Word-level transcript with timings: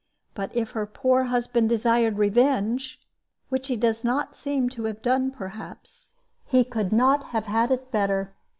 But 0.33 0.49
if 0.55 0.71
her 0.71 0.87
poor 0.87 1.25
husband 1.25 1.69
desired 1.69 2.17
revenge 2.17 2.99
which 3.49 3.67
he 3.67 3.75
does 3.75 4.03
not 4.03 4.35
seem 4.35 4.67
to 4.69 4.85
have 4.85 5.03
done, 5.03 5.29
perhaps 5.29 6.15
he 6.43 6.63
could 6.63 6.91
not 6.91 7.25
have 7.25 7.45
had 7.45 7.69
it 7.69 7.91
better. 7.91 8.33